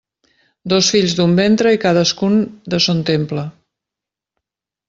[0.71, 2.41] Dos fills d'un ventre i cadascun
[2.75, 3.47] de son temple.